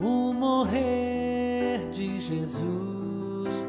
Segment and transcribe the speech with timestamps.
[0.00, 3.64] O morrer de Jesus,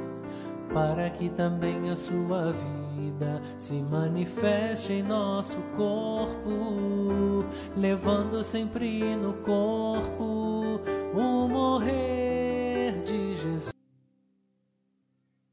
[0.74, 7.44] para que também a sua vida se manifeste em nosso corpo,
[7.78, 10.80] levando sempre no corpo
[11.14, 13.74] o morrer de Jesus.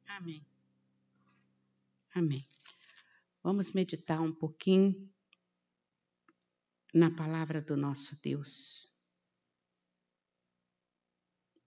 [0.07, 0.46] Amém.
[2.14, 2.46] Amém.
[3.43, 5.07] Vamos meditar um pouquinho
[6.95, 8.82] na palavra do nosso Deus.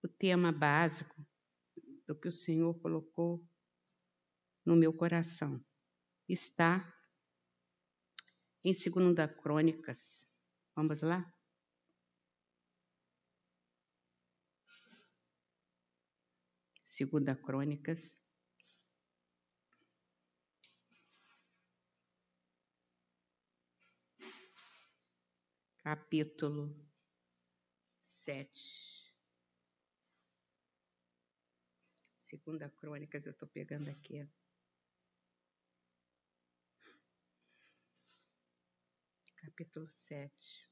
[0.06, 1.16] O tema básico
[2.08, 3.44] do que o Senhor colocou
[4.64, 5.60] no meu coração
[6.30, 6.96] está
[8.64, 10.30] em 2 Crônicas.
[10.76, 11.26] Vamos lá?
[16.84, 18.16] Segunda Crônicas,
[25.80, 26.80] capítulo
[28.04, 28.95] sete.
[32.36, 34.28] Segunda Crônicas, eu estou pegando aqui.
[39.38, 40.70] Capítulo sete.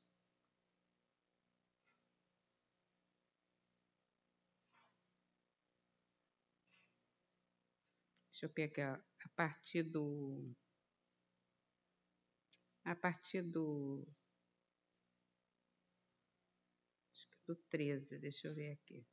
[8.30, 10.54] Deixa eu pegar a partir do.
[12.84, 14.06] A partir do
[17.48, 19.13] do 13, deixa eu ver aqui.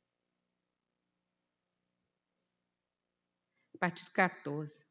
[3.81, 4.85] Partir do 14,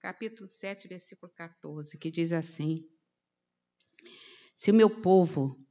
[0.00, 2.84] capítulo 7, versículo 14, que diz assim:
[4.56, 5.64] Se o meu povo,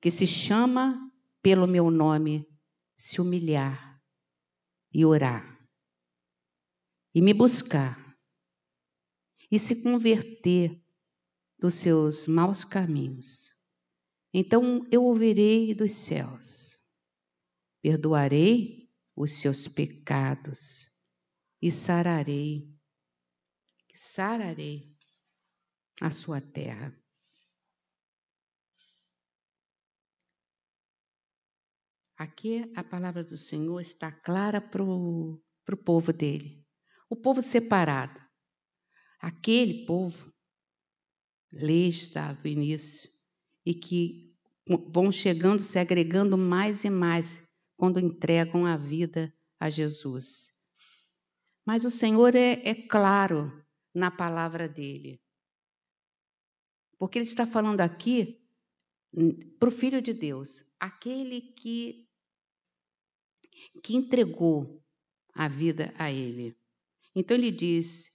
[0.00, 1.12] que se chama
[1.42, 2.48] pelo meu nome,
[2.96, 4.02] se humilhar
[4.94, 5.68] e orar,
[7.14, 8.16] e me buscar,
[9.50, 10.82] e se converter
[11.58, 13.54] dos seus maus caminhos,
[14.32, 16.80] então eu ouvirei dos céus,
[17.82, 20.93] perdoarei os seus pecados
[21.64, 22.70] e sararei,
[23.94, 24.94] sararei
[25.98, 26.94] a sua terra.
[32.18, 35.42] Aqui a palavra do Senhor está clara para o
[35.82, 36.62] povo dele.
[37.08, 38.20] O povo separado.
[39.18, 40.30] Aquele povo,
[41.50, 43.10] lei está no início,
[43.64, 44.36] e que
[44.92, 50.53] vão chegando, se agregando mais e mais quando entregam a vida a Jesus.
[51.64, 53.50] Mas o Senhor é, é claro
[53.94, 55.20] na palavra dele.
[56.98, 58.40] Porque ele está falando aqui
[59.58, 62.08] para o Filho de Deus, aquele que,
[63.82, 64.82] que entregou
[65.34, 66.56] a vida a ele.
[67.14, 68.10] Então ele diz,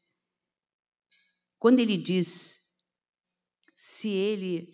[1.58, 2.60] quando ele diz,
[3.74, 4.70] se ele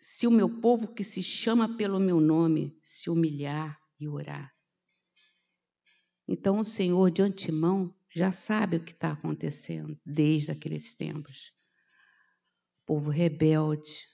[0.00, 4.50] se o meu povo que se chama pelo meu nome se humilhar e orar.
[6.28, 11.52] Então o Senhor de antemão já sabe o que está acontecendo desde aqueles tempos.
[12.84, 14.06] Povo rebelde,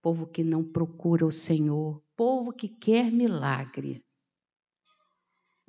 [0.00, 4.04] povo que não procura o Senhor, povo que quer milagre.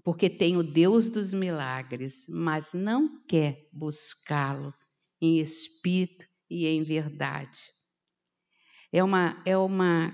[0.04, 4.72] Porque tem o Deus dos milagres, mas não quer buscá-lo
[5.20, 7.60] em espírito e em verdade.
[8.92, 10.14] É uma, é uma,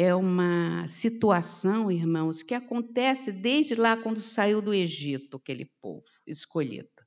[0.00, 7.04] é uma situação, irmãos, que acontece desde lá quando saiu do Egito, aquele povo escolhido.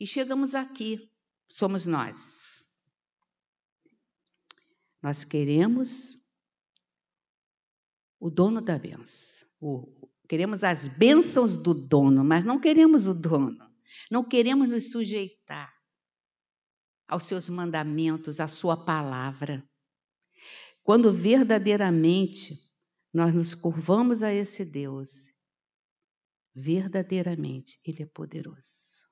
[0.00, 1.12] E chegamos aqui,
[1.46, 2.64] somos nós.
[5.02, 6.18] Nós queremos
[8.18, 9.46] o dono da benção.
[9.60, 13.70] O, queremos as bênçãos do dono, mas não queremos o dono.
[14.10, 15.70] Não queremos nos sujeitar
[17.06, 19.62] aos seus mandamentos, à sua palavra.
[20.86, 22.56] Quando verdadeiramente
[23.12, 25.34] nós nos curvamos a esse Deus,
[26.54, 29.04] verdadeiramente Ele é poderoso.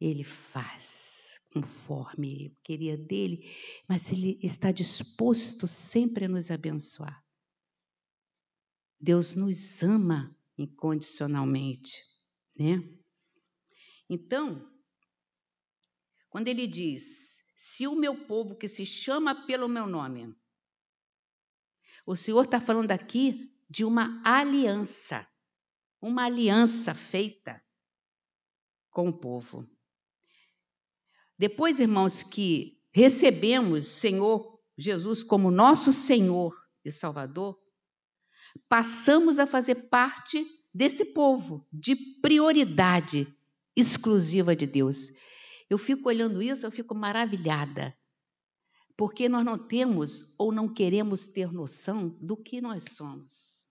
[0.00, 3.48] Ele faz conforme queria dele,
[3.88, 7.24] mas Ele está disposto sempre a nos abençoar.
[8.98, 12.02] Deus nos ama incondicionalmente,
[12.58, 12.82] né?
[14.10, 14.68] Então,
[16.28, 20.34] quando ele diz: Se o meu povo que se chama pelo meu nome.
[22.06, 25.26] O Senhor está falando aqui de uma aliança,
[26.00, 27.60] uma aliança feita
[28.90, 29.68] com o povo.
[31.36, 37.58] Depois, irmãos, que recebemos Senhor Jesus como nosso Senhor e Salvador,
[38.68, 43.26] passamos a fazer parte desse povo de prioridade
[43.74, 45.08] exclusiva de Deus.
[45.68, 47.96] Eu fico olhando isso, eu fico maravilhada.
[48.96, 53.68] Porque nós não temos ou não queremos ter noção do que nós somos.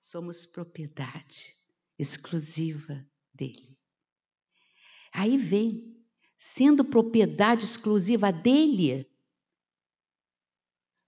[0.00, 1.56] Somos propriedade
[1.98, 3.76] exclusiva dele.
[5.12, 5.96] Aí vem,
[6.38, 9.08] sendo propriedade exclusiva dele,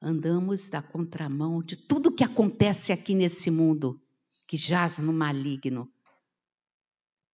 [0.00, 4.00] andamos da contramão de tudo que acontece aqui nesse mundo
[4.46, 5.92] que jaz no maligno.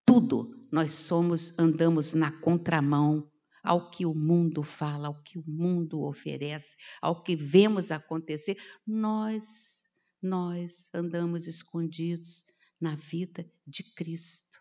[0.04, 3.30] Tudo nós somos, andamos na contramão
[3.62, 8.56] ao que o mundo fala, ao que o mundo oferece, ao que vemos acontecer.
[8.86, 9.84] Nós,
[10.20, 12.44] nós andamos escondidos
[12.80, 14.60] na vida de Cristo.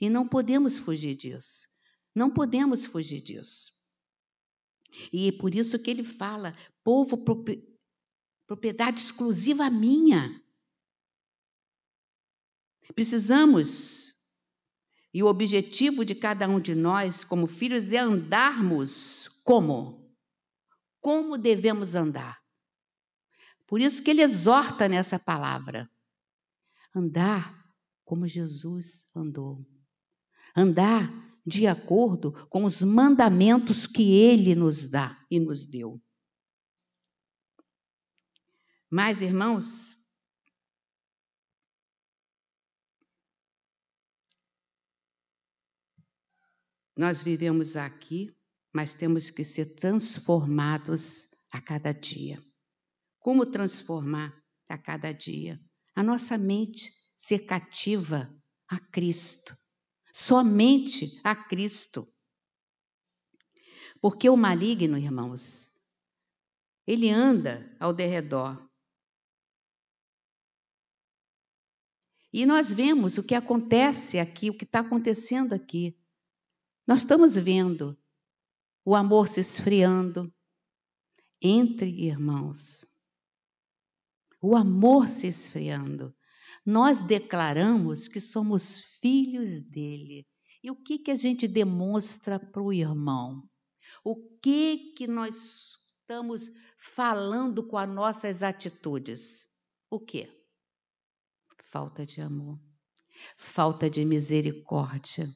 [0.00, 1.66] E não podemos fugir disso.
[2.14, 3.72] Não podemos fugir disso.
[5.12, 7.22] E é por isso que ele fala: povo,
[8.46, 10.40] propriedade exclusiva minha.
[12.94, 14.13] Precisamos,
[15.14, 20.12] e o objetivo de cada um de nós, como filhos, é andarmos como?
[21.00, 22.42] Como devemos andar.
[23.64, 25.88] Por isso que ele exorta nessa palavra:
[26.92, 27.64] andar
[28.04, 29.64] como Jesus andou.
[30.56, 31.12] Andar
[31.46, 36.02] de acordo com os mandamentos que ele nos dá e nos deu.
[38.90, 39.93] Mas, irmãos,
[46.96, 48.34] nós vivemos aqui,
[48.72, 52.42] mas temos que ser transformados a cada dia.
[53.18, 54.34] Como transformar
[54.68, 55.60] a cada dia?
[55.94, 58.32] A nossa mente ser cativa
[58.68, 59.56] a Cristo
[60.14, 62.08] somente a Cristo.
[64.00, 65.72] Porque o maligno, irmãos,
[66.86, 68.70] ele anda ao derredor.
[72.32, 75.98] E nós vemos o que acontece aqui, o que está acontecendo aqui.
[76.86, 77.98] Nós estamos vendo
[78.84, 80.32] o amor se esfriando
[81.40, 82.84] entre irmãos.
[84.40, 86.14] O amor se esfriando
[86.64, 90.26] nós declaramos que somos filhos dele.
[90.62, 93.42] E o que, que a gente demonstra para o irmão?
[94.02, 99.44] O que, que nós estamos falando com as nossas atitudes?
[99.90, 100.30] O quê?
[101.60, 102.58] Falta de amor,
[103.36, 105.28] falta de misericórdia,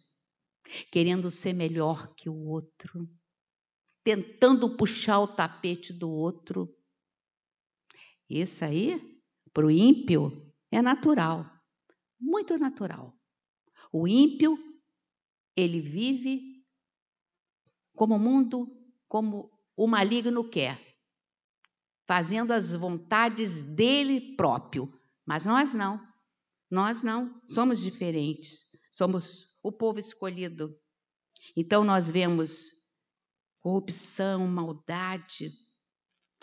[0.90, 3.08] querendo ser melhor que o outro,
[4.02, 6.74] tentando puxar o tapete do outro.
[8.28, 9.20] Isso aí,
[9.52, 11.46] para o ímpio, é natural,
[12.20, 13.14] muito natural.
[13.92, 14.58] O ímpio,
[15.56, 16.64] ele vive
[17.94, 18.68] como o mundo,
[19.08, 20.78] como o maligno quer,
[22.06, 24.92] fazendo as vontades dele próprio.
[25.26, 26.06] Mas nós não.
[26.70, 28.70] Nós não, somos diferentes.
[28.92, 30.74] Somos o povo escolhido.
[31.56, 32.70] Então nós vemos
[33.60, 35.50] corrupção, maldade,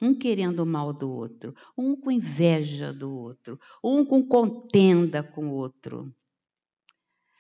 [0.02, 5.50] um querendo o mal do outro, um com inveja do outro, um com contenda com
[5.50, 6.14] o outro.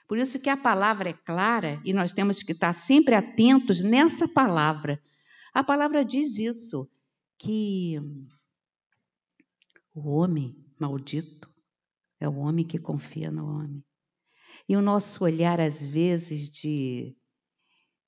[0.08, 4.28] Por isso que a palavra é clara e nós temos que estar sempre atentos nessa
[4.28, 5.02] palavra.
[5.54, 6.90] A palavra diz isso,
[7.38, 8.00] que
[9.94, 11.50] o homem maldito
[12.20, 13.85] é o homem que confia no homem.
[14.68, 17.16] E o nosso olhar, às vezes, de,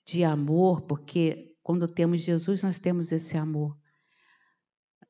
[0.06, 3.78] de amor, porque quando temos Jesus, nós temos esse amor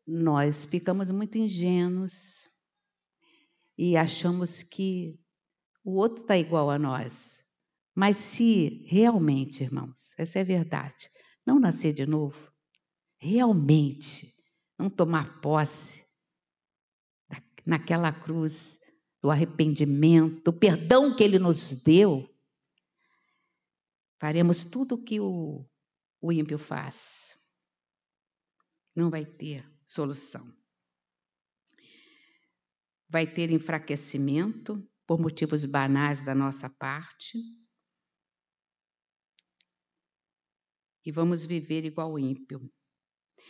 [0.08, 2.50] nós ficamos muito ingênuos
[3.78, 5.20] e achamos que
[5.84, 7.38] o outro está igual a nós.
[7.94, 11.10] Mas se realmente, irmãos, essa é a verdade,
[11.46, 12.52] não nascer de novo,
[13.20, 14.34] realmente
[14.80, 16.06] não tomar posse
[17.66, 18.77] naquela cruz
[19.28, 22.34] do arrependimento, do perdão que ele nos deu,
[24.22, 25.70] faremos tudo o que o,
[26.22, 27.36] o ímpio faz.
[28.96, 30.50] Não vai ter solução.
[33.10, 37.38] Vai ter enfraquecimento por motivos banais da nossa parte.
[41.06, 42.62] E vamos viver igual ímpio.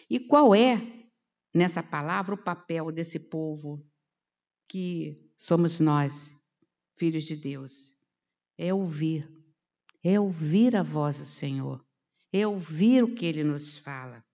[0.09, 1.07] E qual é,
[1.53, 3.87] nessa palavra, o papel desse povo
[4.67, 6.35] que somos nós,
[6.95, 7.95] filhos de Deus?
[8.57, 9.29] É ouvir,
[10.03, 11.85] é ouvir a voz do Senhor,
[12.33, 14.25] é ouvir o que ele nos fala.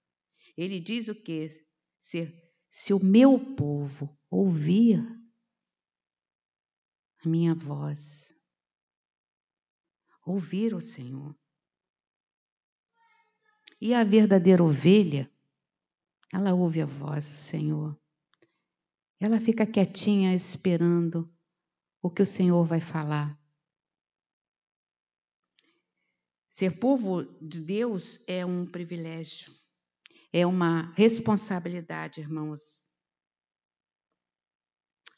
[0.56, 1.64] Ele diz o que?
[2.04, 2.28] se,
[2.70, 5.00] se o meu povo ouvir
[7.24, 8.36] a minha voz,
[10.26, 11.34] ouvir o Senhor.
[13.80, 15.32] E a verdadeira ovelha,
[16.34, 18.03] ela ouve a voz do Senhor.
[19.20, 21.28] Ela fica quietinha esperando
[22.02, 23.40] o que o Senhor vai falar.
[26.50, 29.52] Ser povo de Deus é um privilégio.
[30.32, 32.90] é uma responsabilidade, irmãos.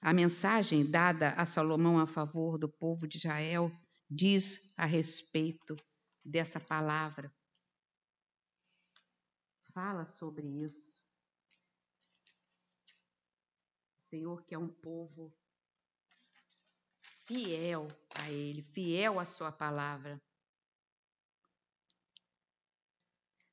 [0.01, 3.71] A mensagem dada a Salomão a favor do povo de Israel
[4.09, 5.75] diz a respeito
[6.23, 7.33] dessa palavra.
[9.73, 10.93] Fala sobre isso.
[14.04, 15.29] O Senhor que é um povo
[17.25, 17.85] fiel
[18.17, 20.21] a Ele, fiel à Sua palavra.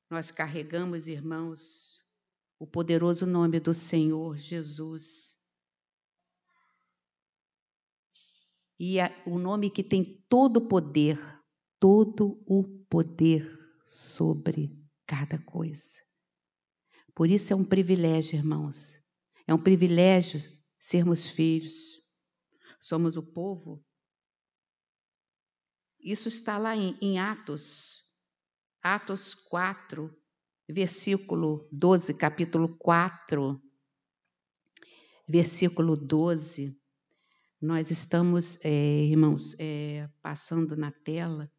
[0.09, 2.01] Nós carregamos, irmãos,
[2.57, 5.37] o poderoso nome do Senhor Jesus.
[8.79, 11.19] E a, o nome que tem todo o poder,
[11.77, 13.45] todo o poder
[13.85, 14.71] sobre
[15.05, 16.01] cada coisa.
[17.13, 18.95] Por isso é um privilégio, irmãos.
[19.45, 20.52] É um privilégio
[20.83, 22.03] sermos filhos.
[22.81, 23.81] Somos o povo.
[25.97, 28.03] Isso está lá em, em Atos,
[28.81, 30.13] Atos 4,
[30.67, 33.61] versículo 12, capítulo 4,
[35.25, 36.77] versículo 12.
[37.61, 41.49] Nós estamos, é, irmãos, é, passando na tela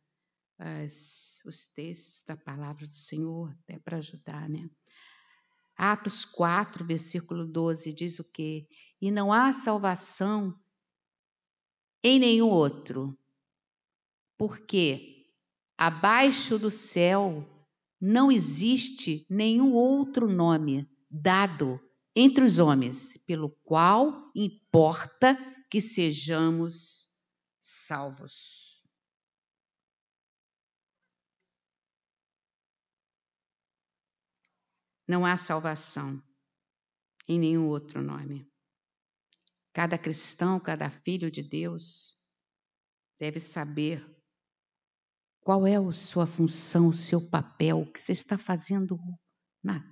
[0.59, 4.69] as, os textos da palavra do Senhor, até para ajudar, né?
[5.77, 8.69] Atos 4, versículo 12, diz o quê?
[9.05, 10.59] E não há salvação
[12.03, 13.15] em nenhum outro,
[14.35, 15.31] porque
[15.77, 17.47] abaixo do céu
[18.01, 21.79] não existe nenhum outro nome dado
[22.17, 25.37] entre os homens pelo qual importa
[25.69, 27.07] que sejamos
[27.61, 28.83] salvos.
[35.07, 36.23] Não há salvação
[37.29, 38.54] em nenhum outro nome.
[39.75, 42.17] Cada cristão, cada filho de Deus
[43.19, 44.07] deve saber
[45.41, 48.97] qual é a sua função, o seu papel, o que você está fazendo
[49.61, 49.85] na,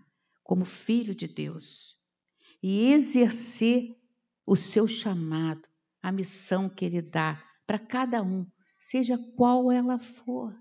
[0.45, 1.99] como filho de Deus
[2.63, 3.97] e exercer
[4.47, 5.69] o seu chamado,
[6.01, 8.47] a missão que Ele dá para cada um,
[8.79, 10.57] seja qual ela for.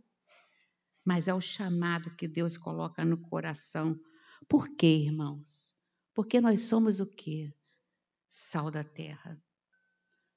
[1.06, 3.96] Mas é o chamado que Deus coloca no coração
[4.50, 5.75] por quê, irmãos?
[6.12, 7.54] Porque nós somos o quê?
[8.34, 9.38] Sal da terra.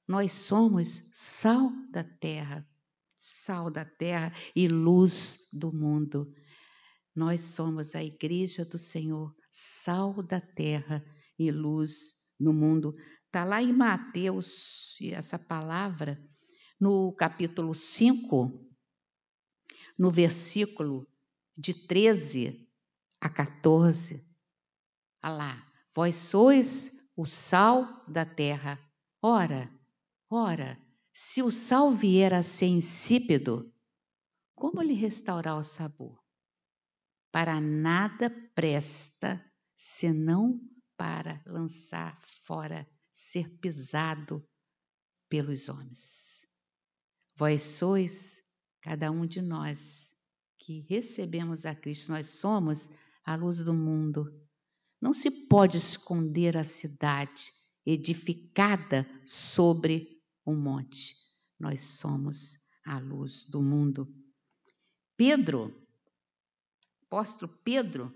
[0.05, 2.67] Nós somos sal da terra,
[3.17, 6.29] sal da terra e luz do mundo.
[7.15, 11.01] Nós somos a igreja do Senhor, sal da terra
[11.39, 12.93] e luz do mundo.
[13.27, 16.21] Está lá em Mateus, essa palavra,
[16.77, 18.69] no capítulo 5,
[19.97, 21.07] no versículo
[21.57, 22.69] de 13
[23.21, 24.21] a 14.
[25.23, 28.79] Olha lá, vós sois o sal da terra.
[29.21, 29.71] Ora,
[30.29, 30.77] ora,
[31.13, 33.73] se o sal vier a ser insípido,
[34.53, 36.21] como lhe restaurar o sabor?
[37.31, 39.43] Para nada presta,
[39.75, 40.59] senão
[40.97, 44.45] para lançar fora, ser pisado
[45.29, 46.47] pelos homens.
[47.35, 48.41] Vós sois,
[48.81, 50.13] cada um de nós,
[50.57, 52.89] que recebemos a Cristo, nós somos
[53.25, 54.31] a luz do mundo.
[55.05, 57.53] Não se pode esconder a cidade
[57.85, 61.13] edificada sobre um monte.
[61.59, 64.11] Nós somos a luz do mundo.
[65.15, 65.71] Pedro,
[67.03, 68.11] apóstolo Pedro,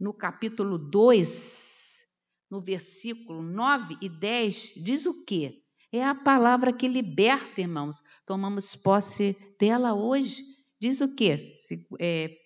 [0.00, 2.08] no capítulo 2,
[2.50, 5.62] no versículo 9 e 10, diz o quê?
[5.92, 8.02] É a palavra que liberta, irmãos.
[8.26, 10.42] Tomamos posse dela hoje.
[10.80, 11.54] Diz o quê?
[12.00, 12.36] É,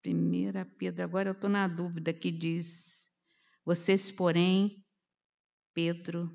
[0.00, 2.97] Primeira Pedro, agora eu estou na dúvida que diz:
[3.68, 4.82] Vocês, porém,
[5.74, 6.34] Pedro,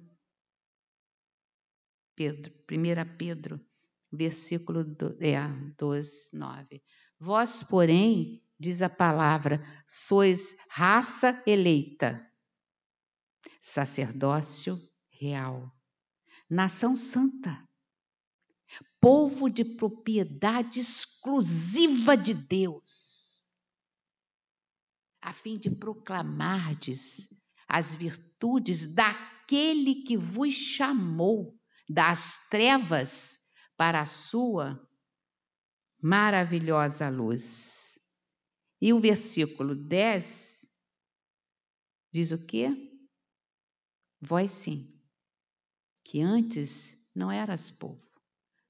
[2.15, 3.59] Pedro, 1 Pedro,
[4.11, 5.39] versículo do, é,
[5.75, 6.83] 12, 9.
[7.19, 12.23] Vós, porém, diz a palavra, sois raça eleita,
[13.63, 15.75] sacerdócio real,
[16.47, 17.67] nação santa,
[19.01, 23.22] povo de propriedade exclusiva de Deus
[25.23, 27.29] a fim de proclamardes
[27.67, 31.57] as virtudes daquele que vos chamou
[31.89, 33.37] das trevas
[33.77, 34.85] para a sua
[36.01, 37.97] maravilhosa luz.
[38.81, 40.69] E o versículo 10
[42.11, 42.69] diz o quê?
[44.21, 44.93] Vós sim,
[46.03, 48.09] que antes não eras povo,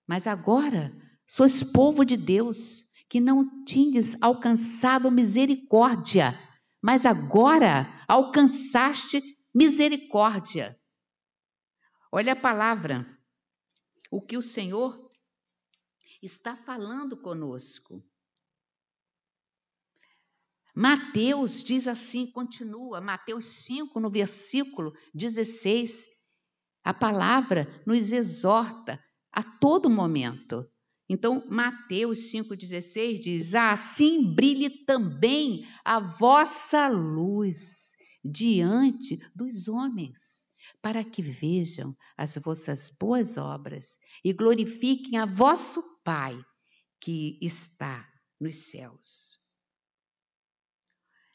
[0.07, 0.95] mas agora
[1.27, 6.34] sois povo de Deus que não tinhas alcançado misericórdia,
[6.82, 9.22] mas agora alcançaste
[9.53, 10.75] misericórdia.
[12.12, 13.05] Olha a palavra,
[14.10, 15.12] o que o Senhor
[16.24, 18.03] está falando conosco.
[20.75, 26.08] Mateus diz assim, continua, Mateus 5, no versículo 16,
[26.84, 29.00] a palavra nos exorta
[29.32, 30.67] a todo momento.
[31.13, 37.93] Então, Mateus 5,16 diz: Assim brilhe também a vossa luz
[38.25, 40.48] diante dos homens,
[40.82, 46.43] para que vejam as vossas boas obras e glorifiquem a vosso Pai
[47.00, 49.38] que está nos céus.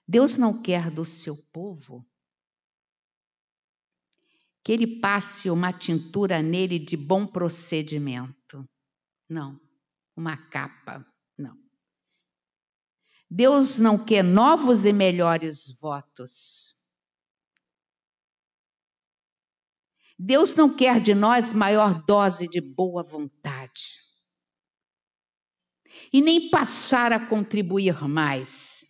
[0.09, 2.05] Deus não quer do seu povo
[4.65, 8.69] que ele passe uma tintura nele de bom procedimento.
[9.29, 9.61] Não,
[10.19, 11.07] uma capa,
[11.39, 11.57] não.
[13.31, 16.77] Deus não quer novos e melhores votos.
[20.19, 23.97] Deus não quer de nós maior dose de boa vontade.
[26.13, 28.85] E nem passar a contribuir mais.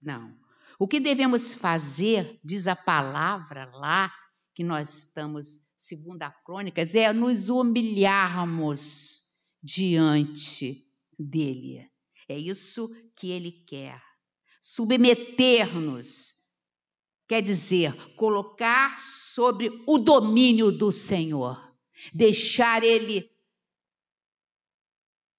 [0.00, 0.36] Não.
[0.76, 4.12] O que devemos fazer, diz a palavra lá,
[4.56, 9.21] que nós estamos, segundo a Crônicas, é nos humilharmos
[9.62, 10.86] diante
[11.18, 11.88] dele.
[12.28, 14.02] É isso que ele quer.
[14.62, 16.34] Submeter-nos,
[17.28, 21.58] quer dizer, colocar sobre o domínio do Senhor,
[22.12, 23.30] deixar Ele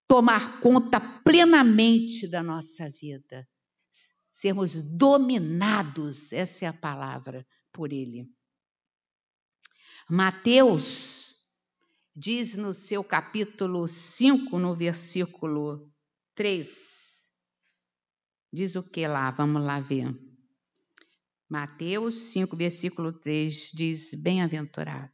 [0.07, 3.47] tomar conta plenamente da nossa vida,
[4.31, 8.29] sermos dominados, essa é a palavra, por Ele.
[10.09, 11.32] Mateus
[12.15, 15.91] diz no seu capítulo 5, no versículo
[16.35, 17.27] 3,
[18.51, 19.31] diz o que lá?
[19.31, 20.13] Vamos lá ver.
[21.49, 25.11] Mateus 5, versículo 3 diz: Bem-aventurado.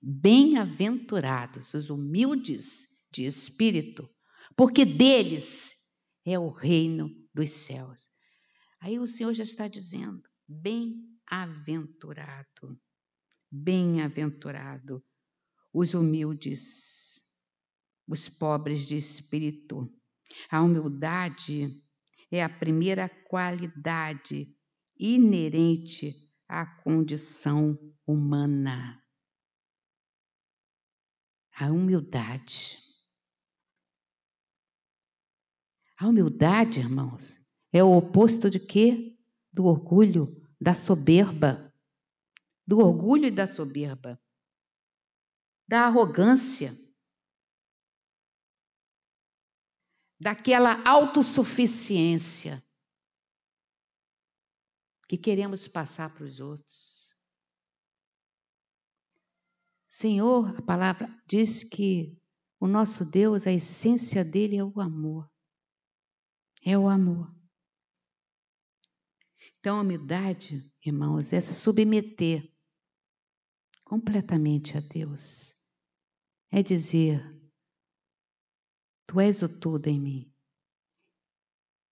[0.00, 4.08] Bem-aventurados os humildes de espírito,
[4.56, 5.74] porque deles
[6.24, 8.08] é o reino dos céus.
[8.80, 12.80] Aí o Senhor já está dizendo: bem-aventurado,
[13.50, 15.02] bem-aventurado
[15.72, 17.22] os humildes,
[18.06, 19.92] os pobres de espírito.
[20.50, 21.82] A humildade
[22.30, 24.54] é a primeira qualidade
[24.98, 26.14] inerente
[26.48, 29.02] à condição humana.
[31.56, 32.78] A humildade.
[35.98, 39.18] A humildade, irmãos, é o oposto de quê?
[39.52, 41.74] Do orgulho, da soberba.
[42.66, 44.20] Do orgulho e da soberba.
[45.68, 46.72] Da arrogância.
[50.18, 52.60] Daquela autossuficiência
[55.08, 57.10] que queremos passar para os outros.
[59.88, 62.16] Senhor, a palavra diz que
[62.60, 65.28] o nosso Deus, a essência dele é o amor.
[66.62, 67.34] É o amor.
[69.58, 72.48] Então, a humildade, irmãos, é se submeter
[73.84, 75.47] completamente a Deus.
[76.50, 77.22] É dizer:
[79.06, 80.32] Tu és o tudo em mim.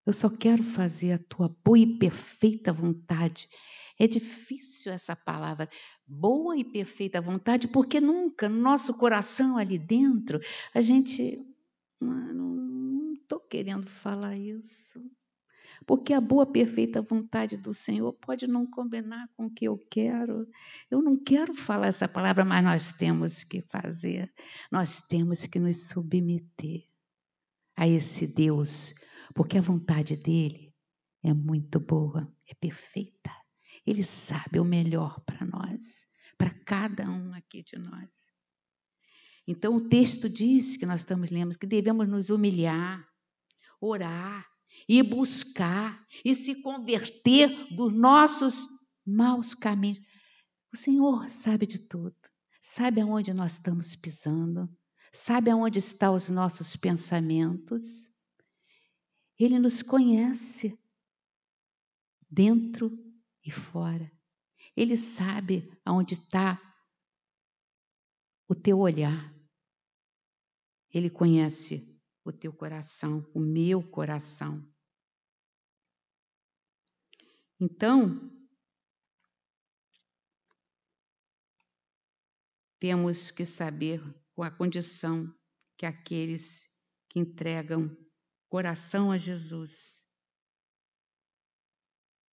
[0.05, 3.49] Eu só quero fazer a tua boa e perfeita vontade.
[3.99, 5.69] É difícil essa palavra,
[6.07, 10.39] boa e perfeita vontade, porque nunca no nosso coração ali dentro
[10.75, 11.43] a gente.
[12.01, 15.01] Não estou querendo falar isso.
[15.87, 20.49] Porque a boa, perfeita vontade do Senhor pode não combinar com o que eu quero.
[20.91, 24.33] Eu não quero falar essa palavra, mas nós temos que fazer.
[24.71, 26.85] Nós temos que nos submeter
[27.77, 28.95] a esse Deus
[29.37, 30.75] porque a vontade dele
[31.23, 33.31] é muito boa, é perfeita.
[33.87, 36.07] Ele sabe o melhor para nós,
[36.39, 38.33] para cada um aqui de nós.
[39.47, 43.07] Então o texto diz que nós estamos lendo que devemos nos humilhar,
[43.79, 44.47] orar
[44.89, 48.67] e buscar e se converter dos nossos
[49.05, 50.01] maus caminhos.
[50.73, 52.17] O Senhor sabe de tudo,
[52.61, 54.69] sabe aonde nós estamos pisando,
[55.13, 58.13] sabe aonde estão os nossos pensamentos.
[59.39, 60.79] Ele nos conhece
[62.31, 62.91] dentro
[63.45, 64.11] e fora.
[64.77, 66.61] Ele sabe aonde está
[68.49, 69.35] o teu olhar.
[70.93, 71.96] Ele conhece
[72.31, 74.63] o teu coração, o meu coração.
[77.61, 78.31] Então,
[82.79, 84.03] temos que saber
[84.35, 85.33] com a condição
[85.77, 86.67] que aqueles
[87.09, 87.97] que entregam
[88.49, 90.05] coração a Jesus.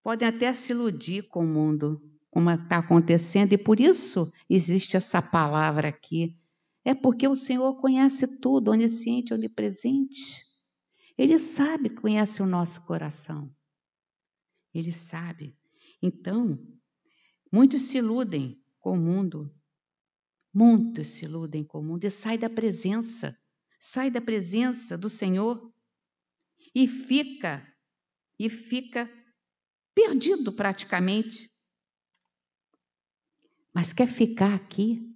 [0.04, 5.22] Podem até se iludir com o mundo, como está acontecendo, e por isso existe essa
[5.22, 6.38] palavra aqui.
[6.86, 10.44] É porque o Senhor conhece tudo, onisciente, onipresente.
[11.18, 13.56] Ele sabe, conhece o nosso coração.
[14.74, 15.58] Ele sabe.
[16.02, 16.60] Então,
[17.52, 19.56] muitos se iludem com o mundo.
[20.54, 23.38] Muitos se iludem com o mundo e sai da presença,
[23.80, 25.74] sai da presença do Senhor
[26.76, 27.66] e fica
[28.38, 29.10] e fica
[29.96, 31.52] perdido praticamente.
[33.74, 35.13] Mas quer ficar aqui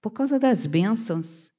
[0.00, 1.50] por causa das bênçãos.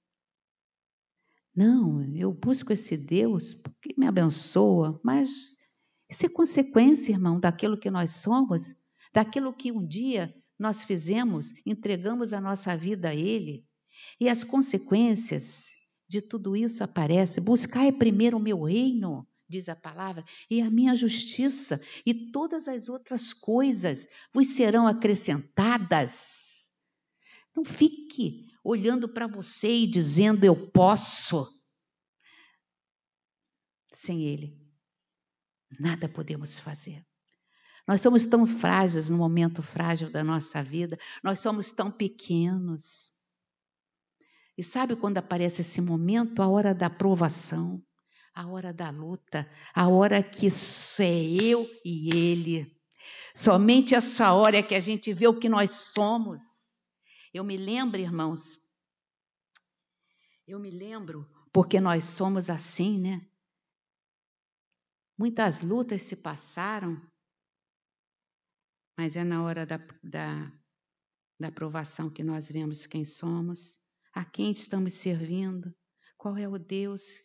[1.55, 5.29] Não, eu busco esse Deus porque me abençoa, mas
[6.09, 8.75] isso é consequência, irmão, daquilo que nós somos,
[9.13, 13.65] daquilo que um dia nós fizemos, entregamos a nossa vida a Ele.
[14.19, 15.67] E as consequências
[16.07, 17.43] de tudo isso aparecem.
[17.43, 22.89] Buscai primeiro o meu reino, diz a palavra, e a minha justiça, e todas as
[22.89, 26.38] outras coisas vos serão acrescentadas.
[27.55, 31.47] Não fique olhando para você e dizendo eu posso.
[33.93, 34.57] Sem Ele,
[35.79, 37.05] nada podemos fazer.
[37.87, 43.09] Nós somos tão frágeis no momento frágil da nossa vida, nós somos tão pequenos.
[44.55, 46.41] E sabe quando aparece esse momento?
[46.41, 47.81] A hora da aprovação,
[48.35, 50.47] a hora da luta, a hora que
[50.99, 52.79] é eu e ele.
[53.33, 56.41] Somente essa hora é que a gente vê o que nós somos.
[57.33, 58.59] Eu me lembro, irmãos,
[60.47, 63.29] eu me lembro, porque nós somos assim, né?
[65.17, 66.99] Muitas lutas se passaram,
[68.97, 70.51] mas é na hora da, da,
[71.39, 73.79] da aprovação que nós vemos quem somos,
[74.13, 75.75] a quem estamos servindo,
[76.17, 77.21] qual é o Deus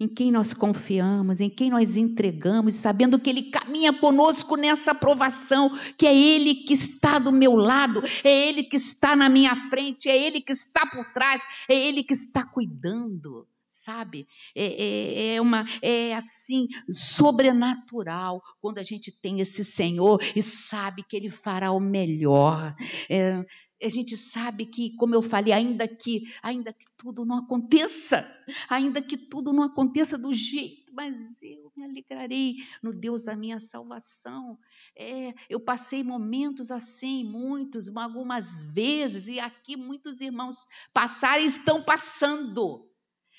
[0.00, 5.76] em quem nós confiamos, em quem nós entregamos, sabendo que Ele caminha conosco nessa aprovação,
[5.96, 10.08] que é Ele que está do meu lado, é Ele que está na minha frente,
[10.08, 13.46] é Ele que está por trás, é Ele que está cuidando
[13.88, 14.26] sabe?
[14.54, 21.02] É, é, é, uma, é assim, sobrenatural quando a gente tem esse Senhor e sabe
[21.02, 22.74] que Ele fará o melhor.
[23.08, 23.42] É,
[23.80, 28.26] a gente sabe que, como eu falei, ainda que, ainda que tudo não aconteça,
[28.68, 33.60] ainda que tudo não aconteça do jeito, mas eu me alegrarei no Deus da minha
[33.60, 34.58] salvação.
[34.96, 41.82] É, eu passei momentos assim, muitos, algumas vezes, e aqui muitos irmãos passaram e estão
[41.82, 42.90] passando.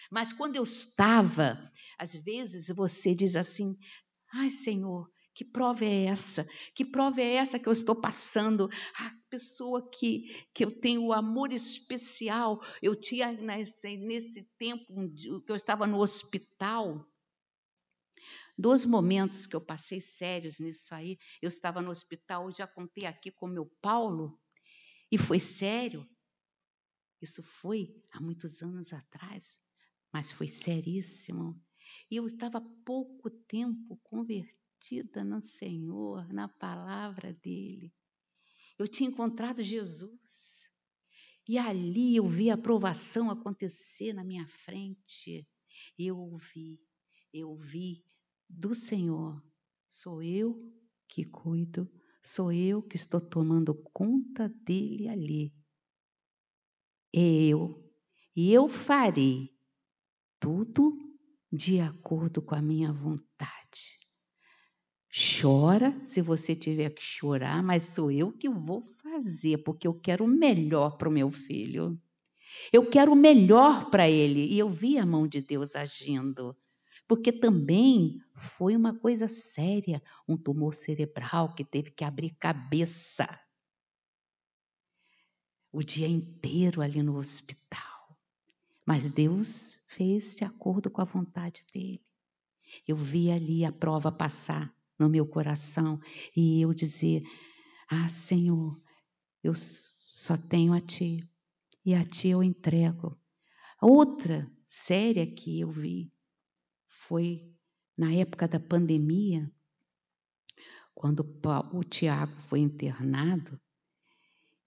[0.10, 3.78] Mas quando eu estava, às vezes você diz assim:
[4.32, 6.45] ai, Senhor, que prova é essa?
[6.75, 8.69] Que prova é essa que eu estou passando?
[8.97, 12.62] A pessoa que, que eu tenho o amor especial.
[12.82, 14.93] Eu tinha nesse, nesse tempo
[15.45, 17.10] que eu estava no hospital.
[18.58, 21.17] Dois momentos que eu passei sérios nisso aí.
[21.41, 24.38] Eu estava no hospital, já contei aqui com meu Paulo,
[25.10, 26.06] e foi sério.
[27.21, 29.58] Isso foi há muitos anos atrás
[30.12, 31.56] mas foi seríssimo.
[32.10, 34.59] E eu estava pouco tempo convertida
[35.26, 37.94] no Senhor, na palavra dele.
[38.78, 40.70] Eu tinha encontrado Jesus.
[41.48, 45.48] E ali eu vi a aprovação acontecer na minha frente.
[45.98, 46.80] Eu ouvi,
[47.34, 48.04] eu ouvi
[48.48, 49.44] do Senhor.
[49.88, 50.72] Sou eu
[51.08, 51.92] que cuido,
[52.24, 55.54] sou eu que estou tomando conta dele ali.
[57.12, 57.84] Eu,
[58.36, 59.50] e eu farei
[60.39, 60.96] tudo
[61.52, 63.59] de acordo com a minha vontade.
[65.12, 70.24] Chora se você tiver que chorar, mas sou eu que vou fazer, porque eu quero
[70.24, 72.00] o melhor para o meu filho.
[72.72, 74.45] Eu quero o melhor para ele.
[74.45, 76.56] E eu vi a mão de Deus agindo.
[77.08, 83.28] Porque também foi uma coisa séria um tumor cerebral que teve que abrir cabeça
[85.72, 88.17] o dia inteiro ali no hospital.
[88.86, 92.04] Mas Deus fez de acordo com a vontade dele.
[92.88, 96.00] Eu vi ali a prova passar no meu coração
[96.36, 97.24] e eu dizer:
[97.88, 98.80] Ah, Senhor,
[99.44, 101.28] eu só tenho a Ti
[101.86, 103.18] e a Ti eu entrego.
[103.82, 106.12] Outra séria que eu vi
[106.88, 107.50] foi
[107.98, 109.52] na época da pandemia,
[110.94, 111.22] quando
[111.74, 113.60] o Tiago foi internado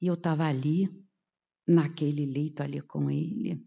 [0.01, 0.89] e eu estava ali,
[1.67, 3.65] naquele leito ali com ele.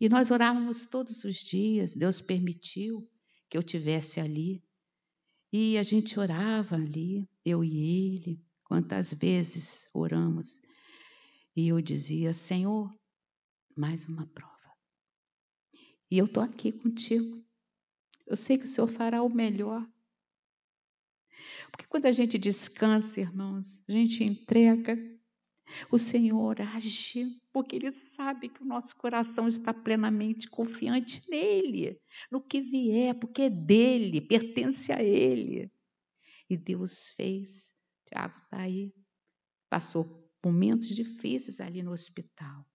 [0.00, 3.06] E nós orávamos todos os dias, Deus permitiu
[3.48, 4.64] que eu tivesse ali.
[5.52, 10.60] E a gente orava ali, eu e ele, quantas vezes oramos.
[11.56, 12.88] E eu dizia: Senhor,
[13.76, 14.54] mais uma prova.
[16.10, 17.44] E eu estou aqui contigo.
[18.26, 19.84] Eu sei que o Senhor fará o melhor.
[21.70, 24.96] Porque quando a gente descansa, irmãos, a gente entrega,
[25.90, 32.40] o Senhor age porque Ele sabe que o nosso coração está plenamente confiante nele, no
[32.40, 35.70] que vier, porque é dele, pertence a Ele.
[36.48, 37.72] E Deus fez.
[38.06, 38.92] Tiago está aí.
[39.68, 42.66] Passou momentos difíceis ali no hospital.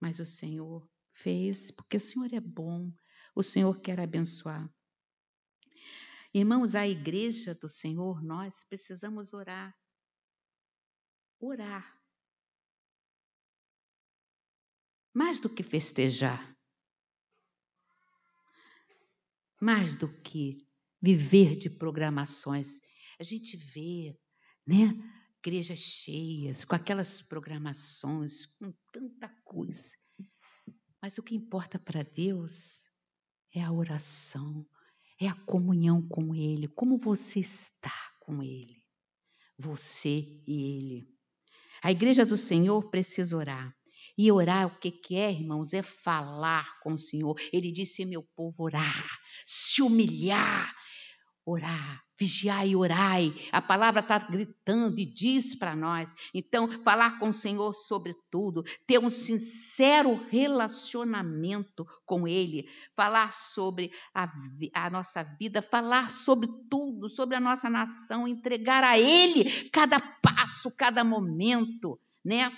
[0.00, 2.90] Mas o Senhor fez, porque o Senhor é bom,
[3.34, 4.68] o Senhor quer abençoar.
[6.34, 9.76] Irmãos, a igreja do Senhor, nós precisamos orar.
[11.38, 12.01] Orar.
[15.14, 16.56] Mais do que festejar.
[19.60, 20.66] Mais do que
[21.00, 22.80] viver de programações.
[23.18, 24.18] A gente vê,
[24.66, 24.94] né?
[25.38, 29.90] Igrejas cheias, com aquelas programações, com tanta coisa.
[31.00, 32.88] Mas o que importa para Deus
[33.52, 34.64] é a oração,
[35.20, 36.68] é a comunhão com Ele.
[36.68, 38.82] Como você está com Ele?
[39.58, 41.08] Você e Ele.
[41.82, 43.76] A igreja do Senhor precisa orar.
[44.16, 45.72] E orar, o que, que é, irmãos?
[45.72, 47.36] É falar com o Senhor.
[47.52, 50.72] Ele disse: meu povo, orar, se humilhar,
[51.44, 53.34] orar, vigiar e orai.
[53.50, 56.12] A palavra está gritando e diz para nós.
[56.32, 63.90] Então, falar com o Senhor sobre tudo, ter um sincero relacionamento com Ele, falar sobre
[64.14, 64.30] a,
[64.74, 70.70] a nossa vida, falar sobre tudo, sobre a nossa nação, entregar a Ele cada passo,
[70.70, 72.52] cada momento, né?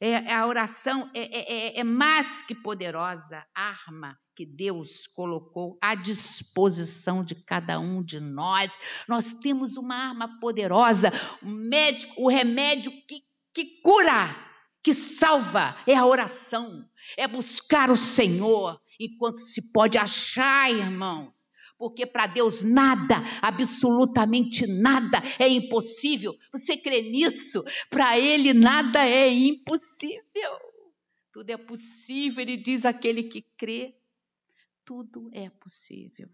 [0.00, 5.96] É, a oração é, é, é, é mais que poderosa arma que Deus colocou à
[5.96, 8.70] disposição de cada um de nós.
[9.08, 14.36] Nós temos uma arma poderosa, o médico, o remédio que, que cura,
[14.84, 16.84] que salva, é a oração,
[17.16, 21.47] é buscar o Senhor enquanto se pode achar, irmãos.
[21.78, 26.34] Porque para Deus nada, absolutamente nada é impossível.
[26.52, 27.62] Você crê nisso?
[27.88, 30.58] Para Ele nada é impossível.
[31.32, 33.94] Tudo é possível, ele diz aquele que crê
[34.84, 36.28] tudo é possível.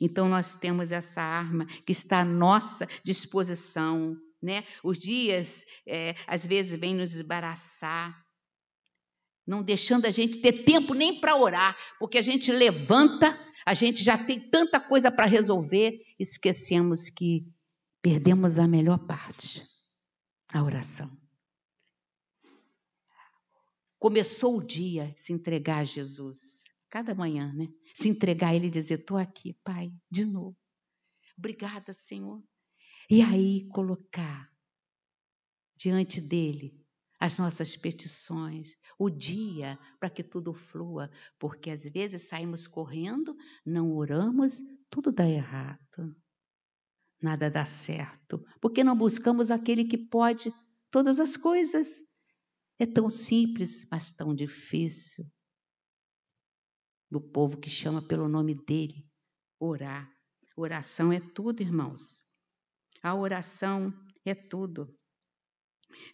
[0.00, 4.64] Então nós temos essa arma que está à nossa disposição, né?
[4.82, 8.24] Os dias é, às vezes vêm nos embaraçar,
[9.50, 13.36] não deixando a gente ter tempo nem para orar, porque a gente levanta,
[13.66, 17.52] a gente já tem tanta coisa para resolver, esquecemos que
[18.00, 19.68] perdemos a melhor parte,
[20.52, 21.10] a oração.
[23.98, 27.66] Começou o dia se entregar a Jesus cada manhã, né?
[27.96, 30.56] Se entregar a Ele e dizer: Estou aqui, Pai, de novo.
[31.36, 32.40] Obrigada, Senhor.
[33.10, 34.48] E aí colocar
[35.76, 36.80] diante dele
[37.20, 43.92] as nossas petições, o dia para que tudo flua, porque às vezes saímos correndo, não
[43.94, 46.16] oramos, tudo dá errado.
[47.22, 50.50] Nada dá certo, porque não buscamos aquele que pode
[50.90, 52.00] todas as coisas.
[52.78, 55.26] É tão simples, mas tão difícil
[57.10, 59.06] do povo que chama pelo nome dele,
[59.58, 60.10] orar.
[60.56, 62.24] Oração é tudo, irmãos.
[63.02, 63.92] A oração
[64.24, 64.96] é tudo.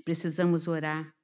[0.05, 1.15] Precisamos orar.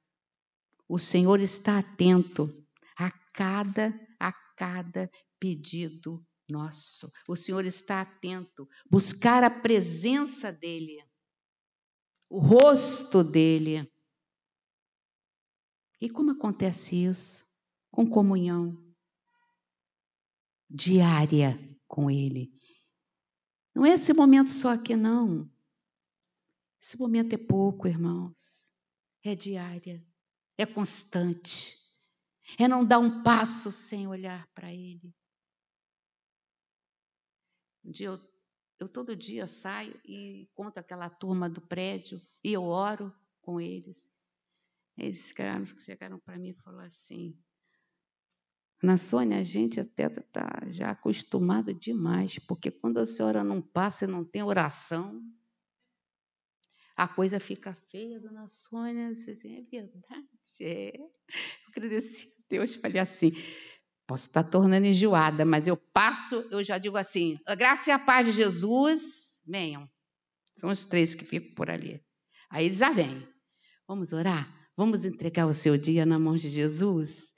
[0.87, 2.49] O Senhor está atento
[2.97, 7.11] a cada a cada pedido nosso.
[7.27, 11.03] O Senhor está atento, buscar a presença dele,
[12.29, 13.91] o rosto dele.
[15.99, 17.43] E como acontece isso?
[17.89, 18.77] Com comunhão,
[20.69, 22.51] diária com Ele.
[23.75, 25.49] Não é esse momento só aqui, não.
[26.83, 28.69] Esse momento é pouco, irmãos.
[29.23, 30.05] É diária,
[30.57, 31.77] é constante.
[32.59, 35.15] É não dar um passo sem olhar para Ele.
[37.85, 38.19] Um dia eu,
[38.81, 44.11] eu todo dia saio e encontro aquela turma do prédio e eu oro com eles.
[44.97, 47.33] Eles chegaram, chegaram para mim e falaram assim:
[48.81, 54.03] na Sônia, a gente até está já acostumado demais, porque quando a senhora não passa
[54.03, 55.23] e não tem oração,
[56.95, 59.11] a coisa fica feia, dona Sônia.
[59.11, 60.27] é verdade,
[60.61, 60.95] é.
[60.97, 61.11] Eu
[61.69, 63.31] agradeci a Deus, falei assim,
[64.07, 67.99] posso estar tornando enjoada, mas eu passo, eu já digo assim, a graça e a
[67.99, 69.89] paz de Jesus, venham.
[70.57, 72.01] São os três que ficam por ali.
[72.49, 73.27] Aí eles já vêm.
[73.87, 74.47] Vamos orar?
[74.77, 77.33] Vamos entregar o seu dia na mão de Jesus?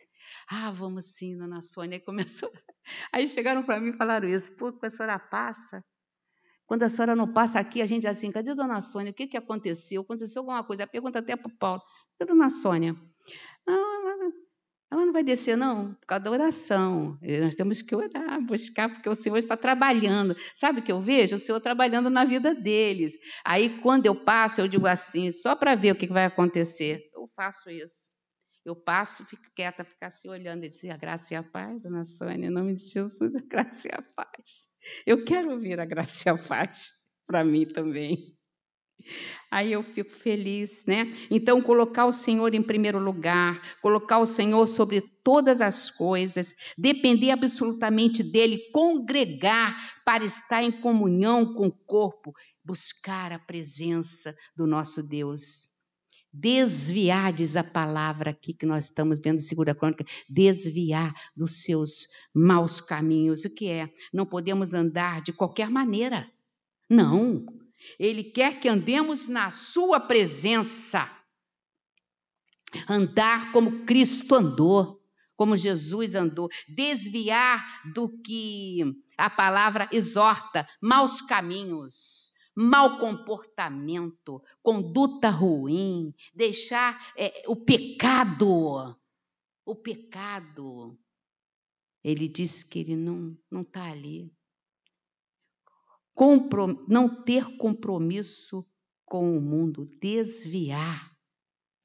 [0.47, 1.97] Ah, vamos sim, dona Sônia.
[1.97, 2.51] Aí começou.
[3.11, 4.53] Aí chegaram para mim e falaram isso.
[4.55, 5.83] Pô, a senhora passa.
[6.65, 9.11] Quando a senhora não passa aqui, a gente assim, cadê a dona Sônia?
[9.11, 10.01] O que, que aconteceu?
[10.01, 10.87] Aconteceu alguma coisa?
[10.87, 11.81] Pergunta até para o Paulo.
[12.17, 12.95] Cadê a dona Sônia?
[13.67, 14.31] Não, ela,
[14.91, 17.19] ela não vai descer, não, por causa da oração.
[17.41, 20.35] Nós temos que orar, buscar, porque o Senhor está trabalhando.
[20.55, 21.35] Sabe o que eu vejo?
[21.35, 23.13] O Senhor trabalhando na vida deles.
[23.43, 27.09] Aí, quando eu passo, eu digo assim, só para ver o que vai acontecer.
[27.13, 28.14] Eu faço isso.
[28.65, 32.03] Eu passo, fico quieta, ficar se olhando e dizer a graça e a paz, dona
[32.03, 34.67] Sônia, em nome de Jesus, a graça e a paz.
[35.05, 36.91] Eu quero ouvir a graça e a paz.
[37.27, 38.35] para mim também.
[39.51, 41.05] Aí eu fico feliz, né?
[41.29, 47.31] Então, colocar o Senhor em primeiro lugar, colocar o Senhor sobre todas as coisas, depender
[47.31, 55.03] absolutamente dEle, congregar para estar em comunhão com o corpo, buscar a presença do nosso
[55.03, 55.74] Deus.
[56.37, 62.07] Desviar, diz a palavra aqui que nós estamos vendo em segunda crônica, desviar dos seus
[62.33, 63.45] maus caminhos.
[63.45, 63.89] O que é?
[64.13, 66.29] Não podemos andar de qualquer maneira.
[66.89, 67.45] Não,
[67.97, 71.09] ele quer que andemos na Sua presença.
[72.89, 75.01] Andar como Cristo andou,
[75.37, 76.49] como Jesus andou.
[76.67, 78.83] Desviar do que
[79.17, 82.24] a palavra exorta, maus caminhos,
[82.55, 88.97] mau comportamento, conduta ruim, deixar é, o pecado.
[89.65, 90.97] O pecado.
[92.03, 94.31] Ele diz que ele não está ali
[96.87, 98.65] não ter compromisso
[99.03, 101.13] com o mundo, desviar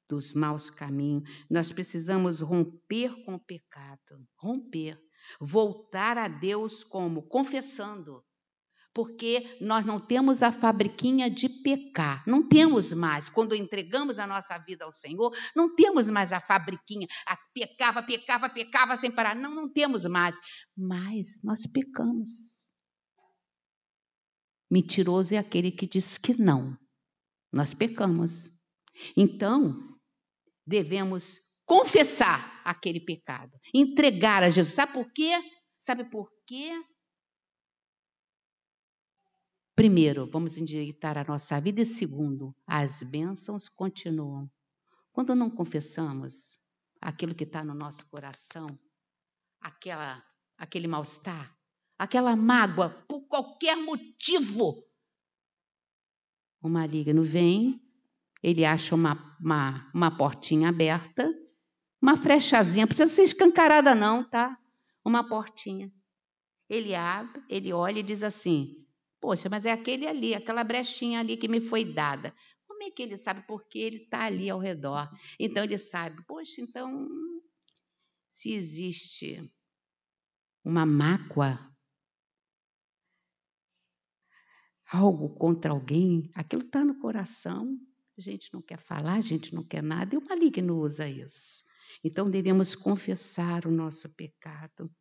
[0.07, 1.29] dos maus caminhos.
[1.49, 4.99] Nós precisamos romper com o pecado, romper,
[5.39, 8.23] voltar a Deus como confessando.
[8.93, 13.29] Porque nós não temos a fabriquinha de pecar, não temos mais.
[13.29, 18.49] Quando entregamos a nossa vida ao Senhor, não temos mais a fabriquinha, a pecava, pecava,
[18.49, 19.35] pecava sem parar.
[19.35, 20.35] Não, não temos mais.
[20.75, 22.61] Mas nós pecamos.
[24.69, 26.77] Mentiroso é aquele que diz que não.
[27.51, 28.49] Nós pecamos.
[29.15, 29.97] Então,
[30.65, 34.75] devemos confessar aquele pecado, entregar a Jesus.
[34.75, 35.31] Sabe por quê?
[35.79, 36.71] Sabe por quê?
[39.81, 41.81] Primeiro, vamos endireitar a nossa vida.
[41.81, 44.47] E segundo, as bênçãos continuam.
[45.11, 46.55] Quando não confessamos
[47.01, 48.67] aquilo que está no nosso coração,
[49.59, 50.23] aquela,
[50.55, 51.57] aquele mal-estar,
[51.97, 54.85] aquela mágoa, por qualquer motivo.
[56.61, 57.81] O maligno vem,
[58.43, 61.27] ele acha uma, uma, uma portinha aberta,
[61.99, 64.55] uma frechazinha, precisa ser escancarada, não, tá?
[65.03, 65.91] Uma portinha.
[66.69, 68.81] Ele abre, ele olha e diz assim:
[69.21, 72.35] Poxa, mas é aquele ali, aquela brechinha ali que me foi dada.
[72.67, 73.45] Como é que ele sabe?
[73.45, 75.07] Porque ele está ali ao redor.
[75.39, 77.07] Então ele sabe, poxa, então,
[78.31, 79.47] se existe
[80.65, 81.71] uma mágoa
[84.91, 87.77] algo contra alguém, aquilo está no coração,
[88.17, 91.63] a gente não quer falar, a gente não quer nada, e o maligno usa isso.
[92.03, 94.91] Então devemos confessar o nosso pecado,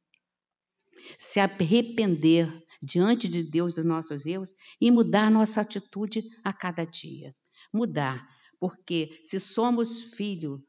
[1.19, 2.47] se arrepender
[2.83, 7.35] diante de Deus dos nossos erros e mudar nossa atitude a cada dia.
[7.73, 10.65] Mudar, porque se somos filho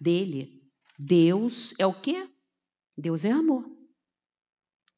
[0.00, 0.62] dele,
[0.98, 2.28] Deus é o quê?
[2.96, 3.64] Deus é amor.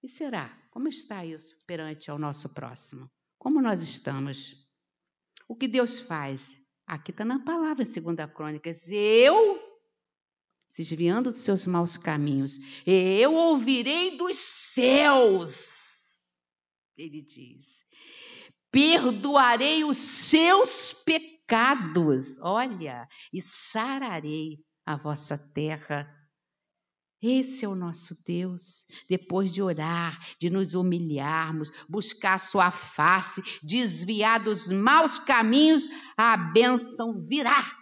[0.03, 0.57] E será?
[0.71, 3.11] Como está isso perante ao nosso próximo?
[3.39, 4.67] Como nós estamos?
[5.49, 6.61] O que Deus faz?
[6.87, 8.89] Aqui está na palavra, segunda Crônicas.
[8.91, 9.61] Eu,
[10.71, 15.80] se desviando dos seus maus caminhos, eu ouvirei dos céus.
[17.01, 17.85] Ele diz:
[18.71, 26.07] perdoarei os seus pecados, olha, e sararei a vossa terra
[27.23, 28.87] esse é o nosso Deus.
[29.09, 35.85] Depois de orar, de nos humilharmos, buscar a sua face, desviar dos maus caminhos,
[36.17, 37.79] a bênção virá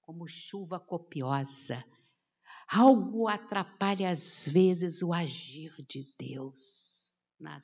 [0.00, 1.84] como chuva copiosa.
[2.68, 7.62] Algo atrapalha às vezes o agir de Deus na,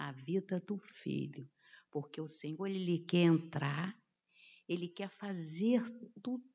[0.00, 1.48] na vida do filho,
[1.90, 3.94] porque o Senhor ele quer entrar,
[4.66, 5.82] ele quer fazer
[6.22, 6.50] tudo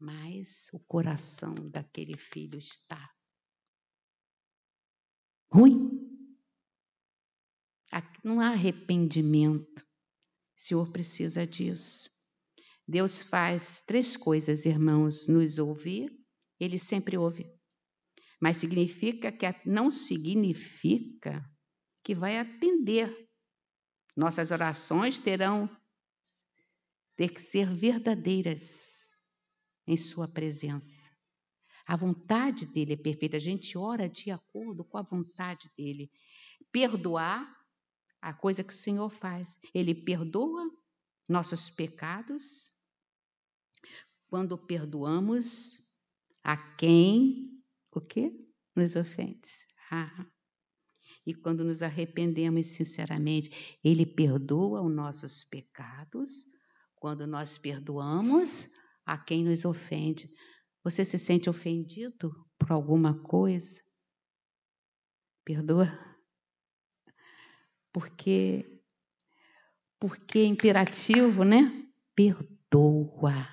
[0.00, 3.14] mas o coração daquele filho está
[5.52, 6.00] ruim.
[8.22, 9.80] Não há arrependimento.
[9.80, 12.10] O Senhor precisa disso.
[12.86, 16.10] Deus faz três coisas, irmãos: nos ouvir,
[16.58, 17.50] Ele sempre ouve.
[18.38, 21.42] Mas significa que não significa
[22.02, 23.28] que vai atender.
[24.16, 25.68] Nossas orações terão
[27.16, 29.10] ter que ser verdadeiras
[29.86, 31.10] em Sua presença.
[31.86, 33.36] A vontade dele é perfeita.
[33.36, 36.10] A gente ora de acordo com a vontade dele.
[36.70, 37.52] Perdoar
[38.20, 39.58] a coisa que o Senhor faz.
[39.74, 40.70] Ele perdoa
[41.28, 42.70] nossos pecados
[44.28, 45.84] quando perdoamos
[46.44, 48.32] a quem o quê?
[48.76, 49.50] Nos ofende.
[49.90, 50.26] Ah.
[51.26, 56.46] E quando nos arrependemos sinceramente, ele perdoa os nossos pecados
[56.96, 60.28] quando nós perdoamos a quem nos ofende.
[60.82, 63.80] Você se sente ofendido por alguma coisa?
[65.44, 65.98] Perdoa.
[67.92, 68.80] Porque
[69.98, 71.86] Porque é imperativo, né?
[72.14, 73.46] Perdoa.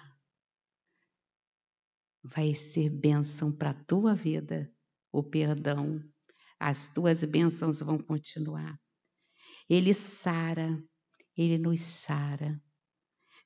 [2.23, 4.71] Vai ser bênção para a tua vida
[5.11, 6.01] o perdão.
[6.59, 8.79] As tuas bênçãos vão continuar.
[9.69, 10.81] Ele sara,
[11.35, 12.61] ele nos sara.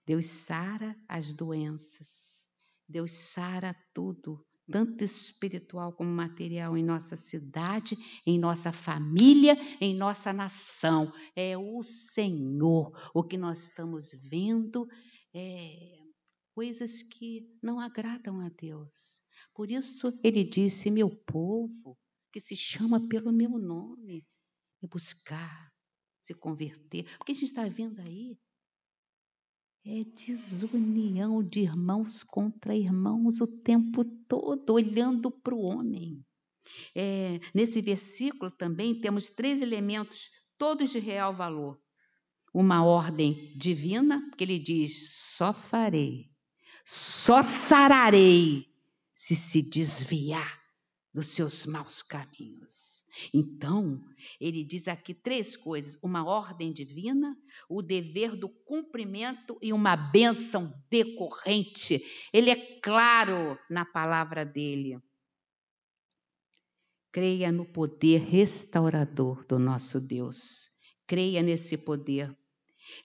[0.06, 2.48] Deus sara as doenças.
[2.88, 10.32] Deus sara tudo tanto espiritual como material, em nossa cidade, em nossa família, em nossa
[10.32, 11.12] nação.
[11.36, 12.92] É o Senhor.
[13.14, 14.88] O que nós estamos vendo
[15.34, 16.00] é
[16.56, 19.20] coisas que não agradam a Deus.
[19.54, 21.98] Por isso ele disse: Meu povo,
[22.32, 24.26] que se chama pelo meu nome,
[24.82, 25.72] e buscar,
[26.24, 27.06] se converter.
[27.18, 28.38] Porque a gente está vendo aí
[29.84, 36.24] é desunião de irmãos contra irmãos o tempo todo, olhando para o homem.
[36.96, 41.82] É, nesse versículo também temos três elementos, todos de real valor.
[42.54, 46.30] Uma ordem divina, que ele diz: só farei,
[46.86, 48.68] só sararei
[49.14, 50.61] se se desviar
[51.14, 53.02] dos seus maus caminhos.
[53.34, 54.02] Então,
[54.40, 57.36] ele diz aqui três coisas: uma ordem divina,
[57.70, 62.02] o dever do cumprimento e uma bênção decorrente.
[62.32, 64.98] Ele é claro na palavra dele.
[67.12, 70.70] Creia no poder restaurador do nosso Deus.
[71.06, 72.34] Creia nesse poder.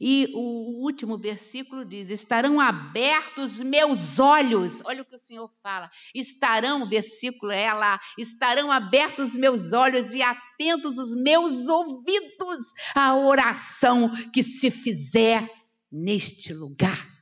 [0.00, 4.80] E o último versículo diz: estarão abertos meus olhos.
[4.84, 5.90] Olha o que o Senhor fala.
[6.14, 14.10] Estarão, versículo é lá, estarão abertos meus olhos e atentos os meus ouvidos à oração
[14.32, 15.48] que se fizer
[15.90, 17.16] neste lugar.